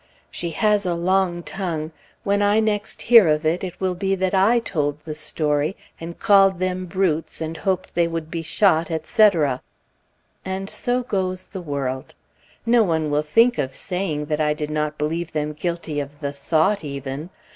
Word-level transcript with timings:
She 0.31 0.49
has 0.49 0.83
a 0.83 0.95
long 0.95 1.43
tongue; 1.43 1.91
when 2.23 2.41
I 2.41 2.59
next 2.59 3.03
hear 3.03 3.27
of 3.27 3.45
it, 3.45 3.63
it 3.63 3.79
will 3.79 3.93
be 3.93 4.15
that 4.15 4.33
I 4.33 4.57
told 4.57 5.01
the 5.01 5.13
story, 5.13 5.77
and 5.99 6.17
called 6.17 6.57
them 6.57 6.87
brutes 6.87 7.39
and 7.39 7.55
hoped 7.55 7.93
they 7.93 8.07
would 8.07 8.31
be 8.31 8.41
shot, 8.41 8.89
etc. 8.89 9.61
And 10.43 10.71
so 10.71 11.03
goes 11.03 11.49
the 11.49 11.61
world. 11.61 12.15
No 12.65 12.81
one 12.81 13.11
will 13.11 13.21
think 13.21 13.59
of 13.59 13.75
saying 13.75 14.25
that 14.25 14.41
I 14.41 14.55
did 14.55 14.71
not 14.71 14.97
believe 14.97 15.33
them 15.33 15.53
guilty 15.53 15.99
of 15.99 16.19
the 16.19 16.31
thought, 16.33 16.83
even. 16.83 17.29